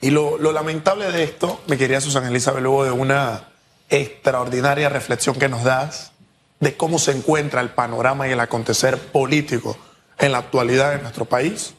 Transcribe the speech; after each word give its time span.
Y 0.00 0.10
lo, 0.10 0.38
lo 0.38 0.52
lamentable 0.52 1.10
de 1.12 1.22
esto, 1.22 1.60
mi 1.66 1.76
querida 1.76 2.00
Susana 2.00 2.28
Elizabeth, 2.28 2.62
luego 2.62 2.84
de 2.84 2.90
una 2.90 3.48
extraordinaria 3.90 4.88
reflexión 4.88 5.36
que 5.36 5.48
nos 5.48 5.64
das 5.64 6.12
de 6.60 6.76
cómo 6.76 6.98
se 6.98 7.12
encuentra 7.12 7.60
el 7.60 7.70
panorama 7.70 8.28
y 8.28 8.32
el 8.32 8.40
acontecer 8.40 8.98
político 8.98 9.76
en 10.18 10.32
la 10.32 10.38
actualidad 10.38 10.94
en 10.94 11.02
nuestro 11.02 11.24
país, 11.24 11.74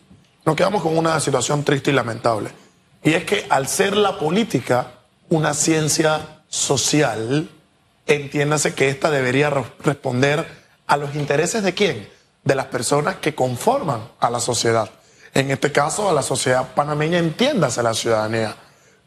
nos 0.46 0.56
quedamos 0.56 0.82
con 0.82 0.98
una 0.98 1.20
situación 1.20 1.64
triste 1.64 1.92
y 1.92 1.94
lamentable. 1.94 2.52
Y 3.04 3.14
es 3.14 3.24
que 3.24 3.46
al 3.50 3.68
ser 3.68 3.96
la 3.96 4.18
política 4.18 4.88
una 5.30 5.54
ciencia 5.54 6.42
social, 6.50 7.50
entiéndase 8.06 8.74
que 8.74 8.90
ésta 8.90 9.10
debería 9.10 9.50
responder 9.80 10.46
a 10.88 10.98
los 10.98 11.16
intereses 11.16 11.64
de 11.64 11.74
quién? 11.74 12.10
De 12.44 12.56
las 12.56 12.66
personas 12.66 13.16
que 13.16 13.34
conforman 13.34 14.10
a 14.20 14.30
la 14.30 14.40
sociedad. 14.40 14.90
En 15.34 15.52
este 15.52 15.72
caso, 15.72 16.10
a 16.10 16.14
la 16.14 16.22
sociedad 16.22 16.74
panameña, 16.74 17.18
entiéndase 17.18 17.82
la 17.84 17.94
ciudadanía. 17.94 18.56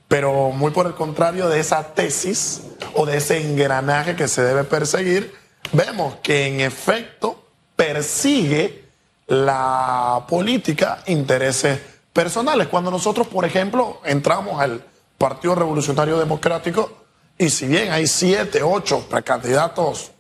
Pero 0.09 0.51
muy 0.51 0.71
por 0.71 0.87
el 0.87 0.95
contrario 0.95 1.49
de 1.49 1.61
esa 1.61 1.95
tesis 1.95 2.63
o 2.95 3.07
de 3.07 3.17
ese 3.17 3.41
engranaje 3.41 4.17
que 4.17 4.29
se 4.29 4.43
debe 4.43 4.65
perseguir, 4.65 5.35
vemos 5.73 6.17
que 6.23 6.47
en 6.47 6.61
efecto 6.61 7.49
persigue 7.77 8.85
la 9.27 10.25
política 10.29 11.03
intereses 11.07 11.81
personales. 12.13 12.69
Cuando 12.69 12.91
nosotros, 12.91 13.27
por 13.27 13.45
ejemplo, 13.45 14.01
entramos 14.05 14.61
al 14.61 14.85
Partido 15.19 15.55
Revolucionario 15.55 16.19
Democrático 16.19 17.05
y 17.37 17.51
si 17.51 17.67
bien 17.67 17.91
hay 17.91 18.07
siete, 18.07 18.63
ocho 18.63 19.07
precandidatos 19.09 20.13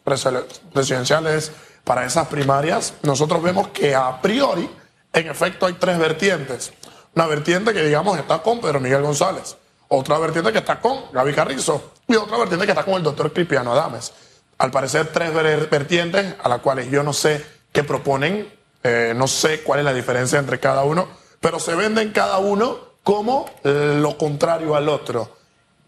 presidenciales 0.72 1.52
para 1.84 2.04
esas 2.04 2.26
primarias, 2.28 2.94
nosotros 3.02 3.42
vemos 3.42 3.68
que 3.68 3.94
a 3.94 4.20
priori, 4.20 4.68
en 5.14 5.28
efecto, 5.28 5.66
hay 5.66 5.74
tres 5.74 5.98
vertientes. 5.98 6.72
Una 7.14 7.26
vertiente 7.26 7.72
que, 7.72 7.84
digamos, 7.84 8.18
está 8.18 8.42
con 8.42 8.60
Pedro 8.60 8.80
Miguel 8.80 9.02
González, 9.02 9.56
otra 9.88 10.18
vertiente 10.18 10.52
que 10.52 10.58
está 10.58 10.80
con 10.80 11.12
Gaby 11.12 11.32
Carrizo 11.32 11.92
y 12.08 12.16
otra 12.16 12.36
vertiente 12.36 12.66
que 12.66 12.72
está 12.72 12.84
con 12.84 12.94
el 12.94 13.04
doctor 13.04 13.32
Cristiano 13.32 13.72
Adames. 13.72 14.12
Al 14.58 14.72
parecer, 14.72 15.12
tres 15.12 15.32
vertientes 15.70 16.34
a 16.42 16.48
las 16.48 16.60
cuales 16.60 16.90
yo 16.90 17.04
no 17.04 17.12
sé 17.12 17.44
qué 17.70 17.84
proponen, 17.84 18.52
eh, 18.82 19.12
no 19.14 19.28
sé 19.28 19.62
cuál 19.62 19.80
es 19.80 19.84
la 19.84 19.94
diferencia 19.94 20.38
entre 20.38 20.58
cada 20.58 20.82
uno, 20.82 21.06
pero 21.40 21.60
se 21.60 21.74
venden 21.76 22.10
cada 22.12 22.38
uno 22.38 22.78
como 23.04 23.48
lo 23.62 24.18
contrario 24.18 24.74
al 24.74 24.88
otro. 24.88 25.36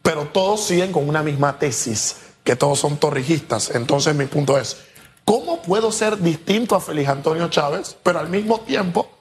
Pero 0.02 0.26
todos 0.26 0.64
siguen 0.64 0.92
con 0.92 1.08
una 1.08 1.24
misma 1.24 1.58
tesis, 1.58 2.16
que 2.44 2.54
todos 2.54 2.78
son 2.78 2.98
torrijistas. 2.98 3.70
Entonces 3.70 4.14
mi 4.14 4.26
punto 4.26 4.56
es, 4.56 4.76
¿cómo 5.24 5.62
puedo 5.62 5.90
ser 5.90 6.18
distinto 6.18 6.76
a 6.76 6.80
Félix 6.80 7.08
Antonio 7.08 7.48
Chávez, 7.48 7.96
pero 8.04 8.20
al 8.20 8.28
mismo 8.28 8.60
tiempo 8.60 9.15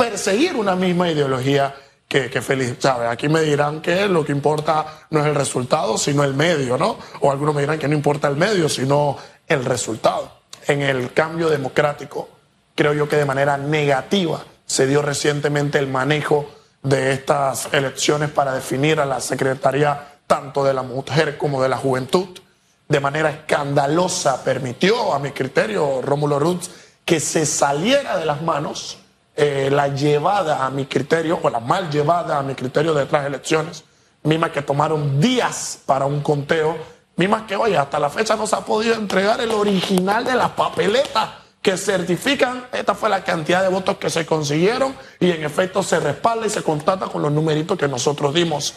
perseguir 0.00 0.56
una 0.56 0.74
misma 0.74 1.10
ideología 1.10 1.74
que, 2.08 2.30
que 2.30 2.40
Félix 2.40 2.78
Chávez? 2.78 3.10
Aquí 3.10 3.28
me 3.28 3.42
dirán 3.42 3.82
que 3.82 4.08
lo 4.08 4.24
que 4.24 4.32
importa 4.32 4.86
no 5.10 5.20
es 5.20 5.26
el 5.26 5.34
resultado, 5.34 5.98
sino 5.98 6.24
el 6.24 6.32
medio, 6.32 6.78
¿no? 6.78 6.96
O 7.20 7.30
algunos 7.30 7.54
me 7.54 7.60
dirán 7.60 7.78
que 7.78 7.86
no 7.86 7.94
importa 7.94 8.26
el 8.26 8.36
medio, 8.36 8.70
sino 8.70 9.18
el 9.46 9.62
resultado. 9.62 10.40
En 10.66 10.80
el 10.80 11.12
cambio 11.12 11.50
democrático, 11.50 12.30
creo 12.74 12.94
yo 12.94 13.10
que 13.10 13.16
de 13.16 13.26
manera 13.26 13.58
negativa 13.58 14.42
se 14.64 14.86
dio 14.86 15.02
recientemente 15.02 15.78
el 15.78 15.86
manejo 15.86 16.48
de 16.82 17.12
estas 17.12 17.68
elecciones 17.72 18.30
para 18.30 18.54
definir 18.54 19.00
a 19.00 19.04
la 19.04 19.20
Secretaría 19.20 20.14
tanto 20.26 20.64
de 20.64 20.72
la 20.72 20.82
mujer 20.82 21.36
como 21.36 21.62
de 21.62 21.68
la 21.68 21.76
juventud. 21.76 22.38
De 22.88 23.00
manera 23.00 23.28
escandalosa 23.28 24.42
permitió, 24.44 25.12
a 25.12 25.18
mi 25.18 25.32
criterio, 25.32 26.00
Rómulo 26.00 26.38
Rutz, 26.38 26.70
que 27.04 27.20
se 27.20 27.44
saliera 27.44 28.16
de 28.16 28.24
las 28.24 28.40
manos 28.40 28.96
eh, 29.36 29.70
la 29.70 29.88
llevada 29.88 30.64
a 30.64 30.70
mi 30.70 30.86
criterio, 30.86 31.38
o 31.42 31.50
la 31.50 31.60
mal 31.60 31.90
llevada 31.90 32.38
a 32.38 32.42
mi 32.42 32.54
criterio 32.54 32.92
de 32.94 33.06
las 33.10 33.26
elecciones, 33.26 33.84
mismas 34.22 34.50
que 34.50 34.62
tomaron 34.62 35.20
días 35.20 35.80
para 35.86 36.06
un 36.06 36.20
conteo, 36.20 36.76
mismas 37.16 37.42
que, 37.42 37.56
oye, 37.56 37.76
hasta 37.76 37.98
la 37.98 38.10
fecha 38.10 38.36
no 38.36 38.46
se 38.46 38.56
ha 38.56 38.60
podido 38.60 38.94
entregar 38.94 39.40
el 39.40 39.50
original 39.52 40.24
de 40.24 40.34
las 40.34 40.50
papeletas 40.50 41.28
que 41.62 41.76
certifican, 41.76 42.66
esta 42.72 42.94
fue 42.94 43.08
la 43.08 43.22
cantidad 43.22 43.62
de 43.62 43.68
votos 43.68 43.98
que 43.98 44.08
se 44.08 44.24
consiguieron 44.24 44.94
y 45.18 45.30
en 45.30 45.44
efecto 45.44 45.82
se 45.82 46.00
respalda 46.00 46.46
y 46.46 46.50
se 46.50 46.62
constata 46.62 47.06
con 47.06 47.20
los 47.22 47.30
numeritos 47.30 47.76
que 47.78 47.88
nosotros 47.88 48.32
dimos. 48.32 48.74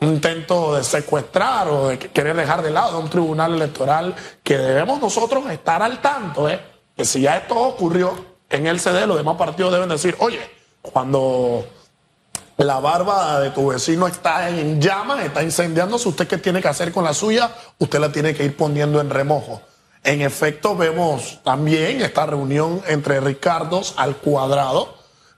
Un 0.00 0.14
intento 0.14 0.76
de 0.76 0.84
secuestrar 0.84 1.68
o 1.68 1.88
de 1.88 1.98
querer 1.98 2.34
dejar 2.36 2.62
de 2.62 2.70
lado 2.70 2.96
a 2.96 3.00
un 3.00 3.10
tribunal 3.10 3.54
electoral 3.54 4.14
que 4.42 4.56
debemos 4.56 5.00
nosotros 5.00 5.50
estar 5.50 5.82
al 5.82 6.00
tanto, 6.00 6.48
¿eh? 6.48 6.60
que 6.96 7.04
si 7.04 7.22
ya 7.22 7.36
esto 7.36 7.56
ocurrió 7.56 8.29
en 8.50 8.66
el 8.66 8.80
CD, 8.80 9.06
los 9.06 9.16
demás 9.16 9.36
partidos 9.36 9.72
deben 9.72 9.88
decir, 9.88 10.16
oye, 10.18 10.40
cuando 10.82 11.64
la 12.56 12.80
barba 12.80 13.40
de 13.40 13.50
tu 13.50 13.68
vecino 13.68 14.06
está 14.06 14.48
en 14.48 14.80
llamas, 14.80 15.24
está 15.24 15.42
incendiándose, 15.42 16.08
¿usted 16.08 16.26
qué 16.26 16.36
tiene 16.36 16.60
que 16.60 16.68
hacer 16.68 16.92
con 16.92 17.04
la 17.04 17.14
suya? 17.14 17.50
Usted 17.78 18.00
la 18.00 18.12
tiene 18.12 18.34
que 18.34 18.44
ir 18.44 18.56
poniendo 18.56 19.00
en 19.00 19.08
remojo. 19.08 19.62
En 20.02 20.20
efecto, 20.20 20.76
vemos 20.76 21.40
también 21.44 22.00
esta 22.02 22.26
reunión 22.26 22.82
entre 22.86 23.20
Ricardos 23.20 23.94
al 23.96 24.16
cuadrado, 24.16 24.94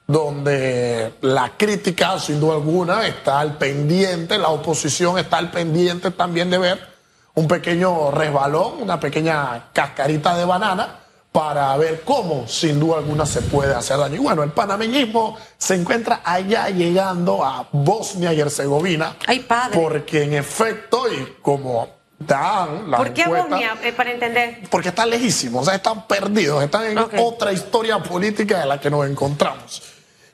donde 0.07 1.15
la 1.21 1.57
crítica, 1.57 2.19
sin 2.19 2.41
duda 2.41 2.55
alguna, 2.55 3.07
está 3.07 3.41
al 3.41 3.59
pendiente, 3.59 4.39
la 4.39 4.49
oposición 4.49 5.19
está 5.19 5.39
al 5.39 5.51
pendiente 5.51 6.11
también 6.13 6.51
de 6.51 6.59
ver 6.59 6.93
un 7.35 7.47
pequeño 7.47 8.11
resbalón, 8.11 8.83
una 8.83 8.99
pequeña 8.99 9.71
cascarita 9.73 10.37
de 10.37 10.45
banana 10.45 11.03
para 11.33 11.75
ver 11.79 12.03
cómo, 12.05 12.47
sin 12.47 12.79
duda 12.79 12.99
alguna, 12.99 13.25
se 13.25 13.41
puede 13.41 13.75
hacer 13.75 13.97
daño. 13.97 14.17
Y 14.17 14.19
bueno, 14.19 14.43
el 14.43 14.51
panameñismo 14.51 15.39
se 15.57 15.77
encuentra 15.77 16.21
allá 16.23 16.69
llegando 16.69 17.43
a 17.43 17.67
Bosnia 17.73 18.35
y 18.35 18.41
Herzegovina. 18.41 19.17
Ay, 19.27 19.41
padre. 19.41 19.81
Porque 19.81 20.25
en 20.25 20.35
efecto, 20.35 21.11
y 21.11 21.39
como 21.41 21.89
dan 22.19 22.91
la 22.91 22.99
¿Por 22.99 23.15
qué 23.15 23.27
Bosnia, 23.27 23.79
eh, 23.83 23.93
para 23.93 24.13
entender? 24.13 24.61
Porque 24.71 24.91
están 24.91 25.09
lejísimos, 25.09 25.63
o 25.63 25.65
sea, 25.65 25.75
están 25.75 26.07
perdidos, 26.07 26.63
están 26.63 26.85
en 26.85 26.99
otra 27.19 27.51
historia 27.51 27.99
política 27.99 28.61
de 28.61 28.67
la 28.67 28.79
que 28.79 28.91
nos 28.91 29.09
encontramos. 29.09 29.83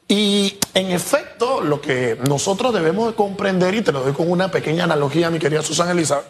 Y 0.09 0.59
en 0.75 0.91
efecto, 0.91 1.61
lo 1.61 1.81
que 1.81 2.19
nosotros 2.27 2.75
debemos 2.75 3.07
de 3.09 3.15
comprender, 3.15 3.75
y 3.75 3.83
te 3.83 3.93
lo 3.93 4.01
doy 4.01 4.13
con 4.15 4.31
una 4.31 4.51
pequeña 4.51 4.85
analogía, 4.85 5.31
mi 5.31 5.39
querida 5.39 5.63
Susana 5.63 5.93
Elizabeth, 5.93 6.27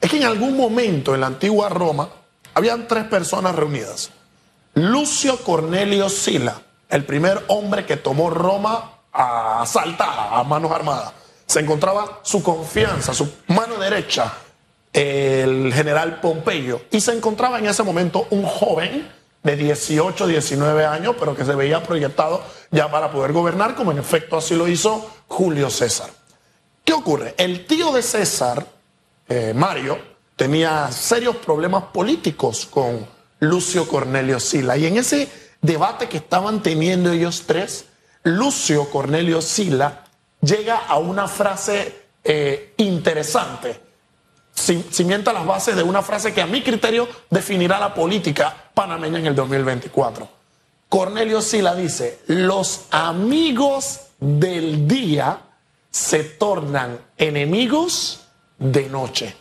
es 0.00 0.10
que 0.10 0.16
en 0.16 0.24
algún 0.24 0.56
momento 0.56 1.14
en 1.14 1.20
la 1.20 1.26
antigua 1.26 1.68
Roma 1.68 2.08
habían 2.56 2.88
tres 2.88 3.04
personas 3.04 3.54
reunidas. 3.54 4.10
Lucio 4.72 5.36
Cornelio 5.44 6.08
Sila, 6.08 6.62
el 6.88 7.04
primer 7.04 7.44
hombre 7.48 7.84
que 7.84 7.98
tomó 7.98 8.30
Roma 8.30 8.92
a 9.12 9.60
asaltar 9.60 10.30
a 10.32 10.42
manos 10.42 10.72
armadas. 10.72 11.12
Se 11.44 11.60
encontraba 11.60 12.20
su 12.22 12.42
confianza, 12.42 13.12
su 13.12 13.30
mano 13.48 13.76
derecha, 13.76 14.32
el 14.90 15.70
general 15.74 16.18
Pompeyo. 16.20 16.80
Y 16.90 17.02
se 17.02 17.12
encontraba 17.12 17.58
en 17.58 17.66
ese 17.66 17.82
momento 17.82 18.26
un 18.30 18.44
joven 18.44 19.06
de 19.42 19.56
18, 19.56 20.26
19 20.26 20.86
años, 20.86 21.14
pero 21.18 21.36
que 21.36 21.44
se 21.44 21.54
veía 21.54 21.82
proyectado 21.82 22.42
ya 22.70 22.90
para 22.90 23.12
poder 23.12 23.34
gobernar, 23.34 23.74
como 23.74 23.92
en 23.92 23.98
efecto 23.98 24.38
así 24.38 24.54
lo 24.54 24.66
hizo 24.66 25.10
Julio 25.28 25.68
César. 25.68 26.08
¿Qué 26.82 26.94
ocurre? 26.94 27.34
El 27.36 27.66
tío 27.66 27.92
de 27.92 28.02
César, 28.02 28.66
eh, 29.28 29.52
Mario, 29.54 30.15
tenía 30.36 30.90
serios 30.92 31.36
problemas 31.36 31.84
políticos 31.84 32.66
con 32.70 33.06
Lucio 33.40 33.88
Cornelio 33.88 34.38
Sila. 34.38 34.76
Y 34.76 34.86
en 34.86 34.98
ese 34.98 35.28
debate 35.60 36.08
que 36.08 36.18
estaban 36.18 36.62
teniendo 36.62 37.10
ellos 37.10 37.44
tres, 37.46 37.86
Lucio 38.22 38.88
Cornelio 38.90 39.40
Sila 39.42 40.04
llega 40.40 40.76
a 40.86 40.98
una 40.98 41.26
frase 41.26 42.06
eh, 42.22 42.74
interesante 42.76 43.86
cimienta 44.56 45.32
las 45.32 45.46
bases 45.46 45.76
de 45.76 45.82
una 45.82 46.02
frase 46.02 46.32
que 46.32 46.40
a 46.40 46.46
mi 46.46 46.62
criterio 46.62 47.08
definirá 47.30 47.78
la 47.78 47.94
política 47.94 48.70
panameña 48.74 49.18
en 49.18 49.26
el 49.26 49.34
2024. 49.34 50.28
Cornelio 50.88 51.42
Sila 51.42 51.74
dice, 51.74 52.20
los 52.26 52.86
amigos 52.90 54.00
del 54.18 54.86
día 54.88 55.40
se 55.90 56.24
tornan 56.24 56.98
enemigos 57.16 58.20
de 58.58 58.88
noche. 58.88 59.36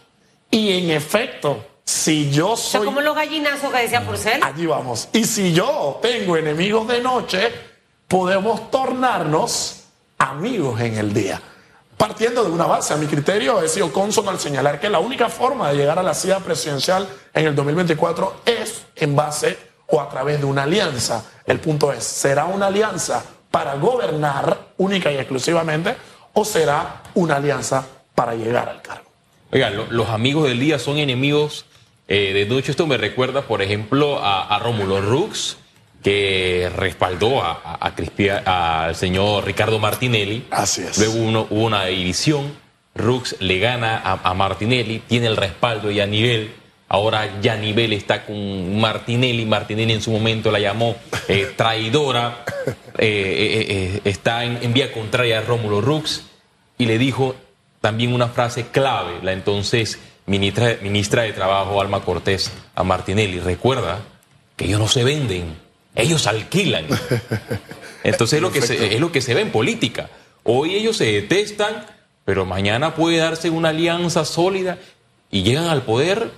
Y 0.51 0.71
en 0.71 0.91
efecto, 0.91 1.65
si 1.83 2.31
yo 2.31 2.55
soy... 2.57 2.85
como 2.85 3.01
los 3.01 3.15
gallinazos 3.15 3.71
que 3.71 3.79
decía 3.79 4.05
Purcell. 4.05 4.41
Allí 4.43 4.65
vamos. 4.65 5.09
Y 5.13 5.23
si 5.25 5.53
yo 5.53 5.99
tengo 6.01 6.37
enemigos 6.37 6.87
de 6.87 7.01
noche, 7.01 7.51
podemos 8.07 8.71
tornarnos 8.71 9.83
amigos 10.17 10.79
en 10.81 10.97
el 10.97 11.13
día. 11.13 11.41
Partiendo 11.97 12.43
de 12.43 12.51
una 12.51 12.65
base, 12.65 12.93
a 12.93 12.97
mi 12.97 13.05
criterio, 13.05 13.61
he 13.61 13.69
sido 13.69 13.91
consono 13.93 14.29
al 14.29 14.39
señalar 14.39 14.79
que 14.79 14.89
la 14.89 14.99
única 14.99 15.29
forma 15.29 15.69
de 15.69 15.77
llegar 15.77 15.97
a 15.97 16.03
la 16.03 16.13
silla 16.13 16.39
presidencial 16.39 17.07
en 17.33 17.45
el 17.45 17.55
2024 17.55 18.41
es 18.45 18.83
en 18.95 19.15
base 19.15 19.57
o 19.87 20.01
a 20.01 20.09
través 20.09 20.39
de 20.39 20.45
una 20.45 20.63
alianza. 20.63 21.23
El 21.45 21.59
punto 21.59 21.93
es, 21.93 22.03
¿será 22.03 22.45
una 22.45 22.67
alianza 22.67 23.23
para 23.49 23.75
gobernar 23.75 24.73
única 24.77 25.11
y 25.11 25.15
exclusivamente 25.15 25.95
o 26.33 26.43
será 26.43 27.03
una 27.13 27.37
alianza 27.37 27.85
para 28.13 28.35
llegar 28.35 28.67
al 28.67 28.81
cargo? 28.81 29.04
Oigan, 29.55 29.73
los 29.89 30.09
amigos 30.09 30.49
del 30.49 30.59
día 30.59 30.79
son 30.79 30.97
enemigos 30.97 31.65
eh, 32.09 32.33
de 32.33 32.45
noche. 32.45 32.71
Esto 32.71 32.87
me 32.87 32.97
recuerda, 32.97 33.43
por 33.43 33.61
ejemplo, 33.61 34.19
a, 34.19 34.53
a 34.53 34.59
Rómulo 34.59 34.99
Rux, 34.99 35.55
que 36.03 36.69
respaldó 36.75 37.41
a, 37.41 37.51
a- 37.63 37.87
a 37.87 37.95
Crispia- 37.95 38.43
al 38.45 38.95
señor 38.97 39.45
Ricardo 39.45 39.79
Martinelli. 39.79 40.43
Así 40.51 40.81
es. 40.81 40.97
Luego 40.97 41.13
uno- 41.25 41.47
hubo 41.49 41.63
una 41.63 41.85
división. 41.85 42.51
Rux 42.95 43.37
le 43.39 43.59
gana 43.59 44.01
a, 44.03 44.33
Martinelli, 44.33 44.99
tiene 45.07 45.27
el 45.27 45.37
respaldo 45.37 45.87
de 45.87 45.95
Yanivel. 45.95 46.51
Ahora 46.89 47.39
Yanivel 47.41 47.93
está 47.93 48.25
con 48.25 48.77
Martinelli. 48.77 49.45
Martinelli 49.45 49.93
en 49.93 50.01
su 50.01 50.11
momento 50.11 50.51
la 50.51 50.59
llamó 50.59 50.97
eh, 51.29 51.49
traidora. 51.55 52.43
Eh, 52.97 54.01
está 54.03 54.43
en, 54.43 54.59
en 54.61 54.73
vía 54.73 54.91
contraria 54.91 55.39
a 55.39 55.41
Rómulo 55.43 55.79
Rux. 55.79 56.23
Y 56.77 56.87
le 56.87 56.97
dijo 56.97 57.35
también 57.85 58.13
una 58.13 58.29
frase 58.29 58.65
clave, 58.65 59.19
la 59.21 59.31
entonces 59.31 59.99
ministra, 60.25 60.75
ministra 60.81 61.21
de 61.21 61.33
Trabajo 61.33 61.79
Alma 61.79 62.01
Cortés 62.01 62.51
a 62.73 62.83
Martinelli. 62.83 63.39
Recuerda 63.39 63.99
que 64.55 64.65
ellos 64.65 64.79
no 64.79 64.87
se 64.87 65.03
venden, 65.03 65.55
ellos 65.93 66.25
alquilan. 66.25 66.87
Entonces 68.03 68.37
es 68.37 68.41
lo, 68.41 68.51
que 68.51 68.63
se, 68.63 68.95
es 68.95 68.99
lo 68.99 69.11
que 69.11 69.21
se 69.21 69.35
ve 69.35 69.41
en 69.41 69.51
política. 69.51 70.09
Hoy 70.43 70.73
ellos 70.73 70.97
se 70.97 71.05
detestan, 71.05 71.85
pero 72.23 72.43
mañana 72.43 72.95
puede 72.95 73.17
darse 73.17 73.51
una 73.51 73.69
alianza 73.69 74.25
sólida 74.25 74.79
y 75.29 75.43
llegan 75.43 75.65
al 75.65 75.83
poder 75.83 76.31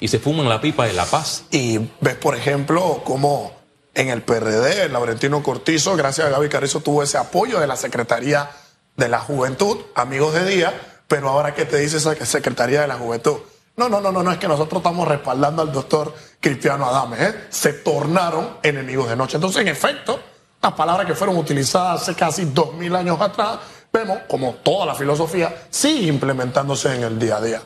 y 0.00 0.08
se 0.08 0.18
fuman 0.18 0.48
la 0.48 0.62
pipa 0.62 0.86
de 0.86 0.94
la 0.94 1.04
paz. 1.04 1.44
Y 1.50 1.78
ves, 2.00 2.14
por 2.14 2.36
ejemplo, 2.36 3.02
cómo 3.04 3.52
en 3.92 4.08
el 4.08 4.22
PRD, 4.22 4.88
Laurentino 4.88 5.42
Cortizo, 5.42 5.94
gracias 5.94 6.28
a 6.28 6.30
Gaby 6.30 6.48
Carrizo, 6.48 6.80
tuvo 6.80 7.02
ese 7.02 7.18
apoyo 7.18 7.60
de 7.60 7.66
la 7.66 7.76
Secretaría 7.76 8.48
de 8.96 9.08
la 9.08 9.20
Juventud, 9.20 9.78
amigos 9.94 10.34
de 10.34 10.44
día, 10.46 10.72
pero 11.08 11.28
ahora 11.28 11.54
qué 11.54 11.64
te 11.64 11.78
dice 11.78 11.98
esa 11.98 12.14
Secretaría 12.24 12.80
de 12.80 12.88
la 12.88 12.96
Juventud. 12.96 13.38
No, 13.76 13.88
no, 13.88 14.00
no, 14.00 14.10
no, 14.10 14.22
no, 14.22 14.32
es 14.32 14.38
que 14.38 14.48
nosotros 14.48 14.80
estamos 14.80 15.06
respaldando 15.06 15.60
al 15.60 15.70
doctor 15.70 16.14
Cristiano 16.40 16.86
Adames, 16.86 17.20
¿eh? 17.20 17.34
se 17.50 17.74
tornaron 17.74 18.56
enemigos 18.62 19.08
de 19.08 19.16
noche. 19.16 19.36
Entonces, 19.36 19.60
en 19.60 19.68
efecto, 19.68 20.18
las 20.62 20.72
palabras 20.72 21.06
que 21.06 21.14
fueron 21.14 21.36
utilizadas 21.36 22.02
hace 22.02 22.14
casi 22.14 22.46
dos 22.46 22.72
mil 22.74 22.94
años 22.96 23.20
atrás, 23.20 23.58
vemos 23.92 24.20
como 24.28 24.54
toda 24.54 24.86
la 24.86 24.94
filosofía 24.94 25.66
sigue 25.68 26.06
implementándose 26.06 26.94
en 26.94 27.02
el 27.04 27.18
día 27.18 27.36
a 27.36 27.40
día. 27.42 27.62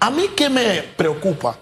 A 0.00 0.10
mí 0.10 0.28
que 0.36 0.50
me 0.50 0.82
preocupa 0.82 1.56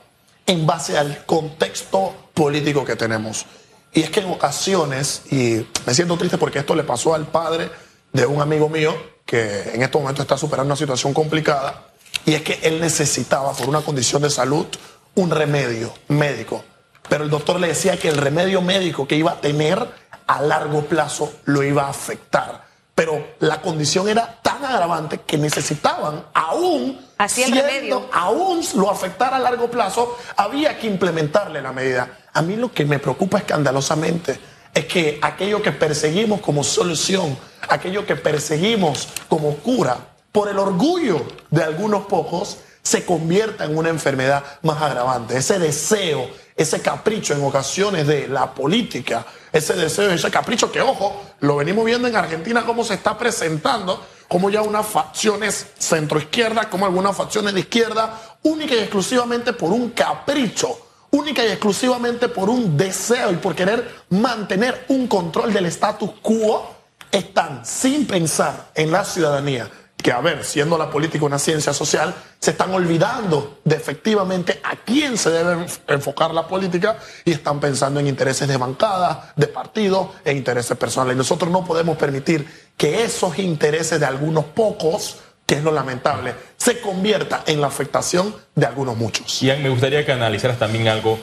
en 0.46 0.66
base 0.66 0.98
al 0.98 1.24
contexto 1.24 2.12
político 2.34 2.84
que 2.84 2.96
tenemos. 2.96 3.46
Y 3.92 4.02
es 4.02 4.10
que 4.10 4.20
en 4.20 4.30
ocasiones, 4.30 5.22
y 5.30 5.64
me 5.86 5.94
siento 5.94 6.16
triste 6.16 6.38
porque 6.38 6.58
esto 6.58 6.74
le 6.74 6.82
pasó 6.82 7.14
al 7.14 7.26
padre 7.26 7.70
de 8.12 8.26
un 8.26 8.40
amigo 8.40 8.68
mío 8.68 8.94
que 9.26 9.70
en 9.74 9.82
estos 9.82 10.00
momentos 10.00 10.24
está 10.24 10.36
superando 10.36 10.68
una 10.72 10.76
situación 10.76 11.14
complicada, 11.14 11.84
y 12.24 12.34
es 12.34 12.42
que 12.42 12.58
él 12.62 12.80
necesitaba, 12.80 13.52
por 13.52 13.68
una 13.68 13.80
condición 13.80 14.22
de 14.22 14.30
salud, 14.30 14.66
un 15.14 15.30
remedio 15.30 15.92
médico. 16.08 16.64
Pero 17.08 17.24
el 17.24 17.30
doctor 17.30 17.58
le 17.60 17.68
decía 17.68 17.96
que 17.98 18.08
el 18.08 18.16
remedio 18.16 18.62
médico 18.62 19.06
que 19.08 19.16
iba 19.16 19.32
a 19.32 19.40
tener 19.40 19.86
a 20.26 20.40
largo 20.42 20.82
plazo 20.86 21.32
lo 21.44 21.62
iba 21.62 21.84
a 21.84 21.90
afectar. 21.90 22.64
Pero 22.94 23.26
la 23.40 23.60
condición 23.60 24.08
era 24.08 24.38
tan 24.42 24.64
agravante 24.64 25.20
que 25.26 25.38
necesitaban 25.38 26.24
aún 26.34 27.00
Así 27.18 27.42
el 27.42 27.52
siendo- 27.52 27.66
remedio. 27.68 28.08
aún 28.12 28.60
lo 28.76 28.90
afectara 28.90 29.36
a 29.36 29.40
largo 29.40 29.70
plazo, 29.70 30.16
había 30.36 30.78
que 30.78 30.86
implementarle 30.86 31.60
la 31.62 31.72
medida. 31.72 32.18
A 32.32 32.42
mí 32.42 32.56
lo 32.56 32.70
que 32.72 32.84
me 32.84 32.98
preocupa 32.98 33.38
escandalosamente 33.38 34.38
es 34.74 34.86
que 34.86 35.18
aquello 35.22 35.62
que 35.62 35.72
perseguimos 35.72 36.40
como 36.40 36.64
solución, 36.64 37.36
aquello 37.68 38.06
que 38.06 38.16
perseguimos 38.16 39.08
como 39.28 39.56
cura, 39.56 39.98
por 40.32 40.48
el 40.48 40.58
orgullo 40.58 41.26
de 41.50 41.62
algunos 41.62 42.06
pocos, 42.06 42.58
se 42.82 43.04
convierta 43.04 43.64
en 43.64 43.76
una 43.76 43.90
enfermedad 43.90 44.42
más 44.62 44.80
agravante. 44.82 45.36
Ese 45.36 45.58
deseo, 45.58 46.28
ese 46.56 46.80
capricho 46.80 47.34
en 47.34 47.44
ocasiones 47.44 48.06
de 48.06 48.28
la 48.28 48.52
política, 48.52 49.26
ese 49.52 49.74
deseo, 49.74 50.10
ese 50.10 50.30
capricho 50.30 50.72
que, 50.72 50.80
ojo, 50.80 51.22
lo 51.40 51.56
venimos 51.56 51.84
viendo 51.84 52.08
en 52.08 52.16
Argentina 52.16 52.64
cómo 52.64 52.82
se 52.82 52.94
está 52.94 53.16
presentando, 53.16 54.04
como 54.26 54.48
ya 54.48 54.62
unas 54.62 54.86
facciones 54.86 55.66
centroizquierda, 55.78 56.70
como 56.70 56.86
algunas 56.86 57.14
facciones 57.14 57.52
de 57.52 57.60
izquierda, 57.60 58.18
única 58.42 58.74
y 58.74 58.78
exclusivamente 58.78 59.52
por 59.52 59.70
un 59.70 59.90
capricho, 59.90 60.81
única 61.12 61.44
y 61.44 61.48
exclusivamente 61.48 62.28
por 62.28 62.50
un 62.50 62.76
deseo 62.76 63.30
y 63.30 63.36
por 63.36 63.54
querer 63.54 63.88
mantener 64.10 64.84
un 64.88 65.06
control 65.06 65.52
del 65.52 65.66
status 65.66 66.10
quo, 66.20 66.74
están 67.10 67.64
sin 67.64 68.06
pensar 68.06 68.70
en 68.74 68.90
la 68.90 69.04
ciudadanía, 69.04 69.70
que 69.98 70.10
a 70.10 70.20
ver, 70.20 70.44
siendo 70.44 70.76
la 70.78 70.90
política 70.90 71.24
una 71.26 71.38
ciencia 71.38 71.72
social, 71.72 72.12
se 72.40 72.52
están 72.52 72.72
olvidando 72.72 73.60
de 73.64 73.76
efectivamente 73.76 74.60
a 74.64 74.74
quién 74.76 75.16
se 75.16 75.30
debe 75.30 75.56
enf- 75.66 75.78
enfocar 75.88 76.32
la 76.34 76.48
política 76.48 76.98
y 77.24 77.30
están 77.32 77.60
pensando 77.60 78.00
en 78.00 78.08
intereses 78.08 78.48
de 78.48 78.56
bancada, 78.56 79.32
de 79.36 79.46
partido 79.46 80.12
e 80.24 80.32
intereses 80.32 80.76
personales. 80.76 81.16
Nosotros 81.16 81.52
no 81.52 81.64
podemos 81.64 81.96
permitir 81.98 82.72
que 82.76 83.04
esos 83.04 83.38
intereses 83.38 84.00
de 84.00 84.06
algunos 84.06 84.46
pocos, 84.46 85.18
que 85.52 85.58
es 85.58 85.64
lo 85.64 85.70
lamentable, 85.72 86.32
se 86.56 86.80
convierta 86.80 87.44
en 87.46 87.60
la 87.60 87.66
afectación 87.66 88.34
de 88.54 88.64
algunos 88.64 88.96
muchos. 88.96 89.42
Ian, 89.42 89.62
me 89.62 89.68
gustaría 89.68 90.06
que 90.06 90.10
analizaras 90.10 90.58
también 90.58 90.88
algo. 90.88 91.18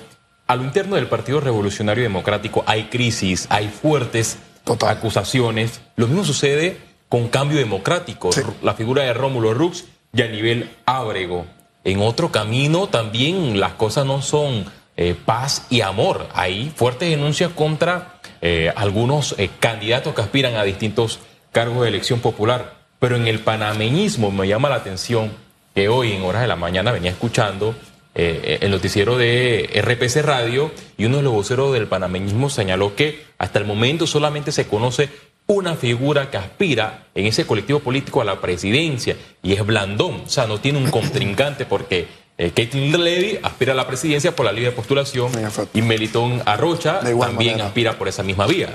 A 0.46 0.56
lo 0.56 0.64
interno 0.64 0.98
del 0.98 1.08
Partido 1.08 1.40
Revolucionario 1.40 2.04
Democrático 2.04 2.64
hay 2.68 2.90
crisis, 2.90 3.48
hay 3.50 3.70
fuertes 3.70 4.38
Total. 4.64 4.96
acusaciones. 4.96 5.82
Lo 5.96 6.06
mismo 6.06 6.24
sucede 6.24 6.78
con 7.10 7.30
Cambio 7.30 7.58
Democrático, 7.58 8.32
Sí. 8.32 8.42
la 8.62 8.76
figura 8.76 9.02
de 9.02 9.16
Rómulo 9.16 9.56
Rux 9.56 9.86
y 10.14 10.22
a 10.22 10.28
nivel 10.28 10.70
Ábrego. 10.86 11.48
En 11.84 12.00
otro 12.00 12.32
camino 12.32 12.88
también 12.88 13.60
las 13.60 13.74
cosas 13.74 14.06
no 14.06 14.22
son 14.22 14.64
eh, 14.96 15.16
paz 15.26 15.66
y 15.72 15.82
amor. 15.82 16.28
Hay 16.36 16.72
fuertes 16.76 17.10
denuncias 17.10 17.52
contra 17.52 18.20
eh, 18.42 18.72
algunos 18.76 19.34
eh, 19.40 19.50
candidatos 19.60 20.14
que 20.14 20.22
aspiran 20.22 20.56
a 20.56 20.64
distintos 20.64 21.18
cargos 21.52 21.82
de 21.82 21.88
elección 21.88 22.20
popular. 22.20 22.78
Pero 23.00 23.16
en 23.16 23.28
el 23.28 23.40
panameñismo 23.40 24.32
me 24.32 24.48
llama 24.48 24.70
la 24.70 24.76
atención 24.76 25.32
que 25.74 25.90
hoy 25.90 26.12
en 26.12 26.24
horas 26.24 26.42
de 26.42 26.48
la 26.48 26.56
mañana 26.56 26.92
venía 26.92 27.12
escuchando 27.12 27.76
eh, 28.16 28.58
el 28.62 28.72
noticiero 28.72 29.18
de 29.18 29.70
RPC 29.82 30.24
Radio 30.26 30.72
y 30.98 31.06
uno 31.06 31.18
de 31.18 31.24
los 31.24 31.34
voceros 31.34 31.74
del 31.74 31.88
panameñismo 31.88 32.50
señaló 32.50 32.96
que 32.96 33.24
hasta 33.38 33.60
el 33.60 33.66
momento 33.66 34.08
solamente 34.08 34.52
se 34.52 34.68
conoce 34.68 35.10
una 35.48 35.76
figura 35.76 36.30
que 36.30 36.38
aspira 36.38 37.08
en 37.16 37.26
ese 37.26 37.46
colectivo 37.46 37.80
político 37.80 38.22
a 38.22 38.26
la 38.26 38.42
presidencia 38.42 39.16
y 39.42 39.54
es 39.54 39.66
Blandón, 39.66 40.24
o 40.26 40.30
sea, 40.30 40.46
no 40.46 40.60
tiene 40.60 40.78
un 40.78 40.92
contrincante 40.92 41.66
porque 41.66 42.08
eh, 42.38 42.52
Caitlin 42.52 43.04
Levy 43.04 43.40
aspira 43.42 43.74
a 43.74 43.76
la 43.76 43.88
presidencia 43.88 44.36
por 44.36 44.46
la 44.46 44.52
libre 44.52 44.72
postulación 44.72 45.32
y 45.74 45.82
Melitón 45.82 46.42
Arrocha 46.46 47.00
también 47.00 47.36
manera. 47.36 47.66
aspira 47.66 47.98
por 47.98 48.08
esa 48.08 48.24
misma 48.24 48.48
vía. 48.48 48.70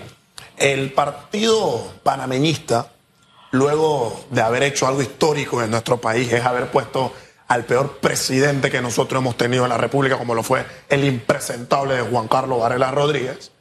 El 0.57 0.93
partido 0.93 1.93
panameñista, 2.03 2.91
luego 3.55 4.25
de 4.31 4.43
haber 4.43 4.65
hecho 4.65 4.87
algo 4.87 5.01
histórico 5.01 5.63
en 5.63 5.71
nuestro 5.71 6.01
país, 6.01 6.33
es 6.33 6.45
haber 6.45 6.71
puesto 6.73 7.13
al 7.47 7.65
peor 7.65 7.99
presidente 7.99 8.69
que 8.69 8.83
nosotros 8.83 9.21
hemos 9.21 9.37
tenido 9.37 9.63
en 9.63 9.71
la 9.71 9.79
República, 9.79 10.19
como 10.19 10.35
lo 10.35 10.43
fue 10.43 10.67
el 10.89 11.05
impresentable 11.05 11.95
de 11.95 12.03
Juan 12.03 12.27
Carlos 12.27 12.59
Varela 12.59 12.91
Rodríguez. 12.91 13.53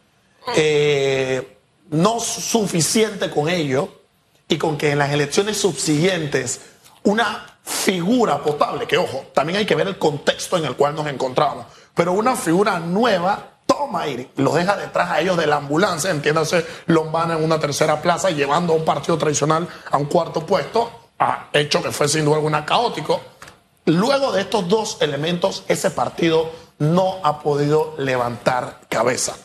Eh, 0.56 1.58
no 1.92 2.20
suficiente 2.20 3.30
con 3.30 3.50
ello 3.50 4.02
y 4.48 4.58
con 4.58 4.78
que 4.78 4.92
en 4.92 4.98
las 4.98 5.12
elecciones 5.12 5.58
subsiguientes 5.58 6.62
una 7.04 7.58
figura 7.64 8.42
potable, 8.42 8.88
que 8.88 8.98
ojo, 8.98 9.28
también 9.34 9.60
hay 9.60 9.66
que 9.66 9.76
ver 9.76 9.88
el 9.88 10.00
contexto 10.00 10.58
en 10.58 10.66
el 10.66 10.76
cual 10.76 10.96
nos 10.96 11.06
encontramos, 11.06 11.68
pero 11.94 12.14
una 12.14 12.36
figura 12.36 12.80
nueva 12.80 13.53
toma 13.84 14.06
los 14.38 14.56
deja 14.56 14.78
detrás 14.78 15.12
a 15.12 15.20
ellos 15.20 15.38
de 15.38 15.46
la 15.46 15.58
ambulancia, 15.58 16.10
entiéndase, 16.10 16.66
Lombana 16.88 17.36
en 17.36 17.44
una 17.44 17.60
tercera 17.60 18.02
plaza 18.02 18.30
llevando 18.30 18.74
a 18.74 18.76
un 18.76 18.86
partido 18.86 19.18
tradicional 19.18 19.68
a 19.92 19.98
un 19.98 20.06
cuarto 20.06 20.46
puesto, 20.46 20.90
ha 21.20 21.50
hecho 21.54 21.82
que 21.82 21.92
fue 21.92 22.08
sin 22.08 22.26
duda 22.26 22.38
alguna 22.38 22.66
caótico. 22.66 23.22
Luego 23.86 24.32
de 24.32 24.42
estos 24.42 24.68
dos 24.70 24.98
elementos, 25.02 25.64
ese 25.68 25.92
partido 25.92 26.50
no 26.80 27.18
ha 27.24 27.42
podido 27.42 27.96
levantar 27.98 28.80
cabeza. 28.88 29.36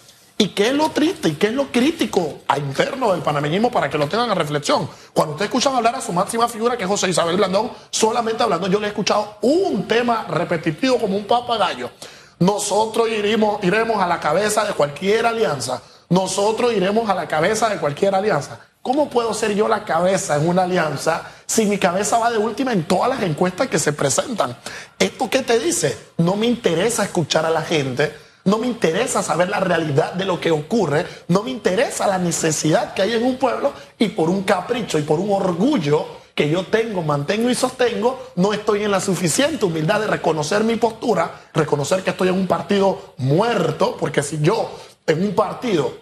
¿Y 0.40 0.50
qué 0.50 0.68
es 0.68 0.74
lo 0.74 0.90
triste 0.90 1.30
y 1.30 1.32
qué 1.32 1.48
es 1.48 1.52
lo 1.52 1.72
crítico 1.72 2.38
a 2.46 2.58
interno 2.58 3.10
del 3.10 3.22
panameñismo 3.22 3.72
para 3.72 3.90
que 3.90 3.98
lo 3.98 4.08
tengan 4.08 4.30
a 4.30 4.36
reflexión? 4.36 4.88
Cuando 5.12 5.32
ustedes 5.32 5.48
escuchan 5.48 5.74
hablar 5.74 5.96
a 5.96 6.00
su 6.00 6.12
máxima 6.12 6.46
figura, 6.46 6.76
que 6.76 6.84
es 6.84 6.88
José 6.88 7.10
Isabel 7.10 7.36
Blandón, 7.36 7.72
solamente 7.90 8.44
hablando, 8.44 8.68
yo 8.68 8.78
le 8.78 8.86
he 8.86 8.90
escuchado 8.90 9.38
un 9.40 9.88
tema 9.88 10.26
repetitivo 10.28 10.98
como 10.98 11.16
un 11.16 11.24
papagayo. 11.24 11.90
Nosotros 12.38 13.08
iremos, 13.08 13.62
iremos 13.64 14.00
a 14.00 14.06
la 14.06 14.20
cabeza 14.20 14.64
de 14.64 14.72
cualquier 14.72 15.26
alianza. 15.26 15.82
Nosotros 16.08 16.72
iremos 16.72 17.08
a 17.10 17.14
la 17.14 17.26
cabeza 17.26 17.68
de 17.68 17.78
cualquier 17.78 18.14
alianza. 18.14 18.60
¿Cómo 18.80 19.10
puedo 19.10 19.34
ser 19.34 19.54
yo 19.54 19.68
la 19.68 19.84
cabeza 19.84 20.36
en 20.36 20.48
una 20.48 20.62
alianza 20.62 21.22
si 21.46 21.66
mi 21.66 21.78
cabeza 21.78 22.18
va 22.18 22.30
de 22.30 22.38
última 22.38 22.72
en 22.72 22.84
todas 22.84 23.10
las 23.10 23.22
encuestas 23.22 23.66
que 23.66 23.78
se 23.78 23.92
presentan? 23.92 24.56
¿Esto 24.98 25.28
qué 25.28 25.42
te 25.42 25.58
dice? 25.58 25.98
No 26.16 26.36
me 26.36 26.46
interesa 26.46 27.04
escuchar 27.04 27.44
a 27.44 27.50
la 27.50 27.62
gente, 27.62 28.14
no 28.44 28.56
me 28.56 28.66
interesa 28.66 29.22
saber 29.22 29.50
la 29.50 29.60
realidad 29.60 30.14
de 30.14 30.24
lo 30.24 30.40
que 30.40 30.50
ocurre, 30.50 31.06
no 31.26 31.42
me 31.42 31.50
interesa 31.50 32.06
la 32.06 32.18
necesidad 32.18 32.94
que 32.94 33.02
hay 33.02 33.12
en 33.12 33.24
un 33.24 33.36
pueblo 33.36 33.72
y 33.98 34.08
por 34.08 34.30
un 34.30 34.44
capricho 34.44 34.98
y 34.98 35.02
por 35.02 35.18
un 35.18 35.32
orgullo 35.32 36.06
que 36.38 36.48
yo 36.48 36.62
tengo, 36.62 37.02
mantengo 37.02 37.50
y 37.50 37.54
sostengo, 37.56 38.26
no 38.36 38.52
estoy 38.52 38.84
en 38.84 38.92
la 38.92 39.00
suficiente 39.00 39.64
humildad 39.64 39.98
de 39.98 40.06
reconocer 40.06 40.62
mi 40.62 40.76
postura, 40.76 41.48
reconocer 41.52 42.04
que 42.04 42.10
estoy 42.10 42.28
en 42.28 42.34
un 42.34 42.46
partido 42.46 43.14
muerto, 43.16 43.96
porque 43.98 44.22
si 44.22 44.40
yo 44.40 44.70
en 45.04 45.20
un 45.20 45.34
partido 45.34 45.92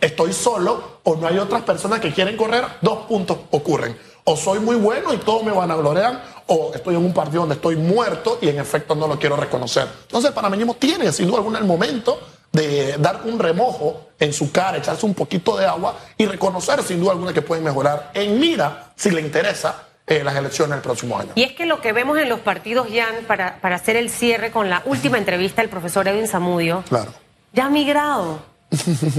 estoy 0.00 0.32
solo 0.32 1.00
o 1.02 1.16
no 1.16 1.26
hay 1.26 1.36
otras 1.36 1.60
personas 1.60 2.00
que 2.00 2.10
quieren 2.10 2.38
correr, 2.38 2.64
dos 2.80 3.04
puntos 3.06 3.36
ocurren. 3.50 3.94
O 4.24 4.34
soy 4.34 4.60
muy 4.60 4.76
bueno 4.76 5.12
y 5.12 5.18
todos 5.18 5.44
me 5.44 5.52
van 5.52 5.70
a 5.70 5.76
gloriar, 5.76 6.24
o 6.46 6.72
estoy 6.74 6.94
en 6.94 7.04
un 7.04 7.12
partido 7.12 7.40
donde 7.40 7.56
estoy 7.56 7.76
muerto 7.76 8.38
y 8.40 8.48
en 8.48 8.60
efecto 8.60 8.94
no 8.94 9.06
lo 9.06 9.18
quiero 9.18 9.36
reconocer. 9.36 9.86
Entonces 10.04 10.30
el 10.30 10.34
panameñismo 10.34 10.72
tiene 10.76 11.12
sin 11.12 11.26
duda 11.26 11.36
alguna 11.36 11.58
el 11.58 11.66
momento 11.66 12.18
de 12.52 12.96
dar 12.98 13.22
un 13.24 13.38
remojo 13.38 14.08
en 14.18 14.32
su 14.32 14.52
cara, 14.52 14.76
echarse 14.78 15.06
un 15.06 15.14
poquito 15.14 15.56
de 15.56 15.66
agua 15.66 15.96
y 16.18 16.26
reconocer 16.26 16.82
sin 16.82 17.00
duda 17.00 17.12
alguna 17.12 17.32
que 17.32 17.42
pueden 17.42 17.64
mejorar 17.64 18.10
en 18.14 18.38
mira, 18.38 18.92
si 18.94 19.10
le 19.10 19.20
interesa, 19.22 19.84
eh, 20.06 20.22
las 20.22 20.36
elecciones 20.36 20.72
del 20.74 20.82
próximo 20.82 21.18
año. 21.18 21.30
Y 21.34 21.42
es 21.44 21.52
que 21.52 21.64
lo 21.64 21.80
que 21.80 21.92
vemos 21.92 22.18
en 22.18 22.28
los 22.28 22.40
partidos, 22.40 22.88
Jan, 22.92 23.24
para, 23.26 23.60
para 23.60 23.76
hacer 23.76 23.96
el 23.96 24.10
cierre 24.10 24.50
con 24.50 24.68
la 24.68 24.82
última 24.84 25.16
entrevista 25.18 25.62
del 25.62 25.70
profesor 25.70 26.06
Edwin 26.08 26.28
Zamudio, 26.28 26.84
Claro. 26.88 27.12
ya 27.52 27.66
ha 27.66 27.70
migrado 27.70 28.42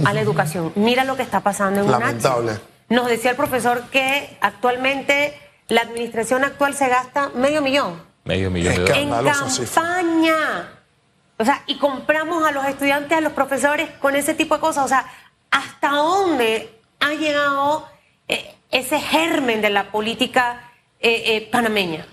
a 0.05 0.13
la 0.13 0.21
educación. 0.21 0.71
Mira 0.75 1.03
lo 1.03 1.15
que 1.15 1.23
está 1.23 1.39
pasando 1.39 1.81
en 1.81 1.89
Lamentable. 1.89 2.51
UNACHI. 2.51 2.63
Nos 2.89 3.07
decía 3.07 3.31
el 3.31 3.37
profesor 3.37 3.83
que 3.91 4.37
actualmente 4.41 5.33
la 5.69 5.81
administración 5.81 6.43
actual 6.43 6.75
se 6.75 6.87
gasta 6.89 7.29
medio 7.29 7.61
millón 7.61 7.99
Medio 8.25 8.51
millón 8.51 8.75
de 8.75 8.79
dólares. 8.81 9.59
en 9.59 9.65
campaña. 9.65 10.69
O 11.37 11.45
sea, 11.45 11.63
y 11.65 11.77
compramos 11.77 12.47
a 12.47 12.51
los 12.51 12.65
estudiantes, 12.65 13.17
a 13.17 13.21
los 13.21 13.33
profesores 13.33 13.89
con 13.99 14.15
ese 14.15 14.33
tipo 14.33 14.55
de 14.55 14.61
cosas. 14.61 14.85
O 14.85 14.87
sea, 14.87 15.05
¿hasta 15.51 15.89
dónde 15.89 16.79
ha 16.99 17.13
llegado 17.13 17.87
eh, 18.27 18.55
ese 18.71 18.99
germen 18.99 19.61
de 19.61 19.69
la 19.69 19.91
política 19.91 20.71
eh, 20.99 21.23
eh, 21.25 21.49
panameña? 21.51 22.05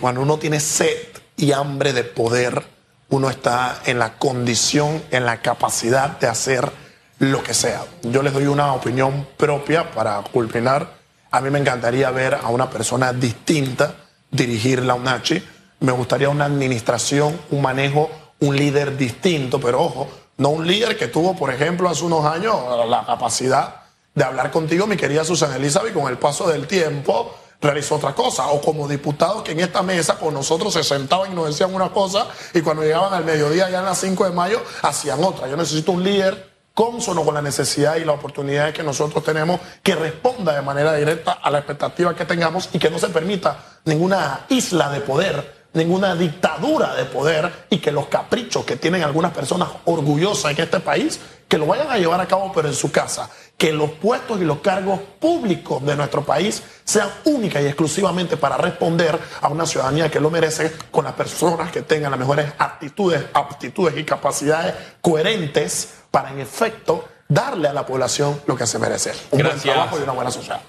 cuando 0.00 0.20
uno 0.22 0.38
tiene 0.38 0.58
sed 0.58 1.06
y 1.36 1.52
hambre 1.52 1.92
de 1.92 2.02
poder, 2.02 2.64
uno 3.10 3.30
está 3.30 3.80
en 3.86 4.00
la 4.00 4.14
condición, 4.18 5.00
en 5.12 5.24
la 5.24 5.40
capacidad 5.40 6.18
de 6.18 6.26
hacer 6.26 6.72
lo 7.20 7.44
que 7.44 7.54
sea. 7.54 7.84
Yo 8.02 8.22
les 8.22 8.32
doy 8.32 8.46
una 8.46 8.74
opinión 8.74 9.28
propia 9.36 9.88
para 9.92 10.20
culminar. 10.32 10.94
A 11.30 11.40
mí 11.40 11.48
me 11.50 11.60
encantaría 11.60 12.10
ver 12.10 12.34
a 12.34 12.48
una 12.48 12.68
persona 12.68 13.12
distinta 13.12 13.94
dirigir 14.32 14.82
la 14.82 14.94
UNACHI. 14.94 15.42
Me 15.80 15.92
gustaría 15.92 16.28
una 16.28 16.46
administración, 16.46 17.38
un 17.50 17.62
manejo, 17.62 18.10
un 18.42 18.56
líder 18.56 18.96
distinto, 18.96 19.60
pero 19.60 19.80
ojo, 19.80 20.08
no 20.36 20.50
un 20.50 20.66
líder 20.66 20.98
que 20.98 21.06
tuvo, 21.06 21.36
por 21.36 21.52
ejemplo, 21.52 21.88
hace 21.88 22.04
unos 22.04 22.24
años 22.24 22.56
la 22.88 23.04
capacidad 23.06 23.82
de 24.14 24.24
hablar 24.24 24.50
contigo, 24.50 24.86
mi 24.86 24.96
querida 24.96 25.24
Susana 25.24 25.56
Elizabeth, 25.56 25.94
con 25.94 26.10
el 26.10 26.18
paso 26.18 26.48
del 26.48 26.66
tiempo 26.66 27.36
realizó 27.60 27.94
otra 27.94 28.12
cosa. 28.12 28.48
O 28.48 28.60
como 28.60 28.88
diputados 28.88 29.42
que 29.42 29.52
en 29.52 29.60
esta 29.60 29.82
mesa 29.82 30.18
con 30.18 30.34
nosotros 30.34 30.72
se 30.72 30.82
sentaban 30.82 31.32
y 31.32 31.34
nos 31.34 31.46
decían 31.46 31.72
una 31.72 31.90
cosa, 31.90 32.26
y 32.52 32.60
cuando 32.60 32.82
llegaban 32.82 33.14
al 33.14 33.24
mediodía, 33.24 33.70
ya 33.70 33.78
en 33.78 33.84
las 33.84 33.98
5 33.98 34.24
de 34.24 34.30
mayo, 34.32 34.60
hacían 34.82 35.22
otra. 35.22 35.48
Yo 35.48 35.56
necesito 35.56 35.92
un 35.92 36.02
líder 36.02 36.50
consono 36.74 37.24
con 37.24 37.34
la 37.34 37.42
necesidad 37.42 37.96
y 37.96 38.04
las 38.04 38.16
oportunidades 38.16 38.74
que 38.74 38.82
nosotros 38.82 39.22
tenemos, 39.22 39.60
que 39.82 39.94
responda 39.94 40.54
de 40.54 40.62
manera 40.62 40.94
directa 40.94 41.32
a 41.32 41.50
la 41.50 41.58
expectativa 41.58 42.16
que 42.16 42.24
tengamos 42.24 42.70
y 42.72 42.78
que 42.78 42.90
no 42.90 42.98
se 42.98 43.08
permita 43.08 43.56
ninguna 43.84 44.46
isla 44.48 44.90
de 44.90 45.00
poder 45.00 45.61
ninguna 45.74 46.14
dictadura 46.14 46.94
de 46.94 47.04
poder 47.04 47.66
y 47.70 47.78
que 47.78 47.92
los 47.92 48.06
caprichos 48.06 48.64
que 48.64 48.76
tienen 48.76 49.02
algunas 49.02 49.32
personas 49.32 49.68
orgullosas 49.84 50.52
en 50.52 50.64
este 50.64 50.80
país, 50.80 51.20
que 51.48 51.58
lo 51.58 51.66
vayan 51.66 51.90
a 51.90 51.98
llevar 51.98 52.20
a 52.20 52.26
cabo 52.26 52.52
pero 52.54 52.68
en 52.68 52.74
su 52.74 52.90
casa, 52.90 53.30
que 53.56 53.72
los 53.72 53.90
puestos 53.90 54.40
y 54.40 54.44
los 54.44 54.58
cargos 54.58 55.00
públicos 55.20 55.84
de 55.84 55.94
nuestro 55.94 56.22
país 56.24 56.62
sean 56.84 57.08
únicas 57.24 57.62
y 57.62 57.66
exclusivamente 57.66 58.36
para 58.36 58.56
responder 58.56 59.18
a 59.40 59.48
una 59.48 59.66
ciudadanía 59.66 60.10
que 60.10 60.20
lo 60.20 60.30
merece 60.30 60.72
con 60.90 61.04
las 61.04 61.14
personas 61.14 61.70
que 61.70 61.82
tengan 61.82 62.10
las 62.10 62.20
mejores 62.20 62.52
actitudes, 62.58 63.24
aptitudes 63.32 63.96
y 63.96 64.04
capacidades 64.04 64.74
coherentes 65.00 65.94
para 66.10 66.30
en 66.30 66.40
efecto 66.40 67.04
darle 67.28 67.68
a 67.68 67.72
la 67.72 67.86
población 67.86 68.40
lo 68.46 68.56
que 68.56 68.66
se 68.66 68.78
merece. 68.78 69.12
Un 69.30 69.38
Gracias. 69.38 69.64
buen 69.64 69.74
trabajo 69.74 69.98
y 69.98 70.02
una 70.02 70.12
buena 70.12 70.30
sociedad. 70.30 70.60